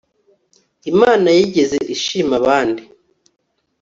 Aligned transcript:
imana 0.91 1.27
yigeze 1.37 1.77
ishima 1.95 2.33
abandi 2.41 2.83